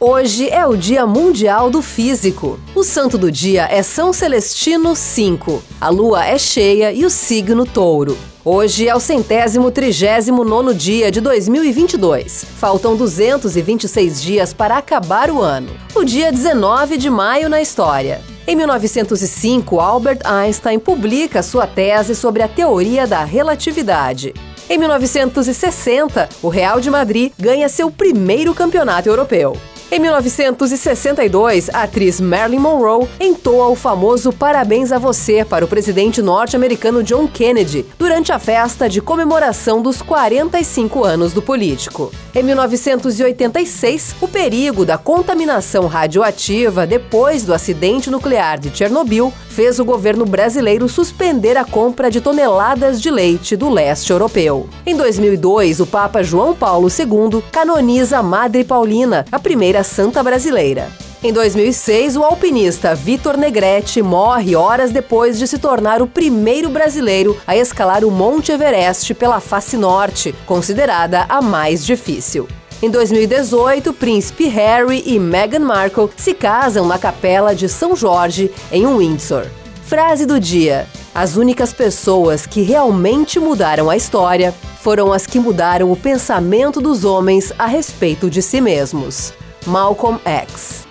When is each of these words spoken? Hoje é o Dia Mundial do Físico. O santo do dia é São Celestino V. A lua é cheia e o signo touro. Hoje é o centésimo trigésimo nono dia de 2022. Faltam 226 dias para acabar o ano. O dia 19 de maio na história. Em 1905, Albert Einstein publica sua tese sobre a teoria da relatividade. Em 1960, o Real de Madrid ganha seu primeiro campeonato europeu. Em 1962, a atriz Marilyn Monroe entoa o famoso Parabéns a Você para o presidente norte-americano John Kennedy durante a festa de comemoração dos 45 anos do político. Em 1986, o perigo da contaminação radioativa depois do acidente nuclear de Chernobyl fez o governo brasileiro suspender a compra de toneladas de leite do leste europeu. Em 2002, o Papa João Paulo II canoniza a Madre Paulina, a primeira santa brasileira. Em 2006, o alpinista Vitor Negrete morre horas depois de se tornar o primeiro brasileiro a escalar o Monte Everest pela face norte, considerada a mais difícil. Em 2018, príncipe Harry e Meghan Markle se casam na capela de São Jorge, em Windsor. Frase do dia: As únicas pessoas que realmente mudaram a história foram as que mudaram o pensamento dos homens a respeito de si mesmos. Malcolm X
Hoje 0.00 0.48
é 0.48 0.64
o 0.64 0.76
Dia 0.76 1.04
Mundial 1.04 1.70
do 1.70 1.82
Físico. 1.82 2.60
O 2.72 2.84
santo 2.84 3.18
do 3.18 3.32
dia 3.32 3.66
é 3.68 3.82
São 3.82 4.12
Celestino 4.12 4.94
V. 4.94 5.58
A 5.80 5.88
lua 5.88 6.24
é 6.24 6.38
cheia 6.38 6.92
e 6.92 7.04
o 7.04 7.10
signo 7.10 7.66
touro. 7.66 8.16
Hoje 8.44 8.86
é 8.86 8.94
o 8.94 9.00
centésimo 9.00 9.72
trigésimo 9.72 10.44
nono 10.44 10.72
dia 10.72 11.10
de 11.10 11.20
2022. 11.20 12.46
Faltam 12.58 12.94
226 12.94 14.22
dias 14.22 14.54
para 14.54 14.76
acabar 14.76 15.32
o 15.32 15.42
ano. 15.42 15.70
O 15.96 16.04
dia 16.04 16.30
19 16.30 16.96
de 16.96 17.10
maio 17.10 17.48
na 17.48 17.60
história. 17.60 18.22
Em 18.46 18.54
1905, 18.54 19.80
Albert 19.80 20.20
Einstein 20.24 20.78
publica 20.78 21.42
sua 21.42 21.66
tese 21.66 22.14
sobre 22.14 22.44
a 22.44 22.46
teoria 22.46 23.04
da 23.04 23.24
relatividade. 23.24 24.32
Em 24.70 24.78
1960, 24.78 26.28
o 26.40 26.48
Real 26.48 26.80
de 26.80 26.88
Madrid 26.88 27.32
ganha 27.36 27.68
seu 27.68 27.90
primeiro 27.90 28.54
campeonato 28.54 29.08
europeu. 29.08 29.56
Em 29.90 29.98
1962, 29.98 31.70
a 31.70 31.84
atriz 31.84 32.20
Marilyn 32.20 32.58
Monroe 32.58 33.08
entoa 33.18 33.68
o 33.68 33.74
famoso 33.74 34.30
Parabéns 34.30 34.92
a 34.92 34.98
Você 34.98 35.46
para 35.46 35.64
o 35.64 35.68
presidente 35.68 36.20
norte-americano 36.20 37.02
John 37.02 37.26
Kennedy 37.26 37.86
durante 37.98 38.30
a 38.30 38.38
festa 38.38 38.86
de 38.86 39.00
comemoração 39.00 39.80
dos 39.80 40.02
45 40.02 41.04
anos 41.04 41.32
do 41.32 41.40
político. 41.40 42.12
Em 42.34 42.42
1986, 42.42 44.16
o 44.20 44.28
perigo 44.28 44.84
da 44.84 44.98
contaminação 44.98 45.86
radioativa 45.86 46.86
depois 46.86 47.44
do 47.44 47.54
acidente 47.54 48.10
nuclear 48.10 48.58
de 48.60 48.76
Chernobyl 48.76 49.32
fez 49.48 49.80
o 49.80 49.84
governo 49.86 50.26
brasileiro 50.26 50.86
suspender 50.86 51.56
a 51.56 51.64
compra 51.64 52.10
de 52.10 52.20
toneladas 52.20 53.00
de 53.00 53.10
leite 53.10 53.56
do 53.56 53.70
leste 53.70 54.12
europeu. 54.12 54.68
Em 54.84 54.94
2002, 54.94 55.80
o 55.80 55.86
Papa 55.86 56.22
João 56.22 56.54
Paulo 56.54 56.88
II 56.88 57.42
canoniza 57.50 58.18
a 58.18 58.22
Madre 58.22 58.62
Paulina, 58.62 59.24
a 59.32 59.38
primeira 59.38 59.77
santa 59.82 60.22
brasileira. 60.22 60.88
Em 61.22 61.32
2006, 61.32 62.16
o 62.16 62.22
alpinista 62.22 62.94
Vitor 62.94 63.36
Negrete 63.36 64.00
morre 64.00 64.54
horas 64.54 64.92
depois 64.92 65.36
de 65.36 65.48
se 65.48 65.58
tornar 65.58 66.00
o 66.00 66.06
primeiro 66.06 66.70
brasileiro 66.70 67.36
a 67.44 67.56
escalar 67.56 68.04
o 68.04 68.10
Monte 68.10 68.52
Everest 68.52 69.14
pela 69.14 69.40
face 69.40 69.76
norte, 69.76 70.32
considerada 70.46 71.26
a 71.28 71.42
mais 71.42 71.84
difícil. 71.84 72.46
Em 72.80 72.88
2018, 72.88 73.92
príncipe 73.92 74.46
Harry 74.46 75.02
e 75.04 75.18
Meghan 75.18 75.58
Markle 75.58 76.08
se 76.16 76.32
casam 76.32 76.86
na 76.86 76.96
capela 76.96 77.52
de 77.52 77.68
São 77.68 77.96
Jorge, 77.96 78.52
em 78.70 78.86
Windsor. 78.86 79.46
Frase 79.82 80.24
do 80.24 80.38
dia: 80.38 80.86
As 81.12 81.36
únicas 81.36 81.72
pessoas 81.72 82.46
que 82.46 82.62
realmente 82.62 83.40
mudaram 83.40 83.90
a 83.90 83.96
história 83.96 84.54
foram 84.80 85.12
as 85.12 85.26
que 85.26 85.40
mudaram 85.40 85.90
o 85.90 85.96
pensamento 85.96 86.80
dos 86.80 87.04
homens 87.04 87.52
a 87.58 87.66
respeito 87.66 88.30
de 88.30 88.40
si 88.40 88.60
mesmos. 88.60 89.32
Malcolm 89.68 90.18
X 90.24 90.86